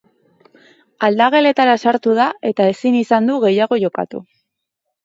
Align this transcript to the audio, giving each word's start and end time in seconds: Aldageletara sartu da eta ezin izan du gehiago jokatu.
Aldageletara 1.07 1.77
sartu 1.83 2.17
da 2.23 2.27
eta 2.53 2.71
ezin 2.73 2.99
izan 3.05 3.31
du 3.33 3.39
gehiago 3.47 3.81
jokatu. 3.87 4.29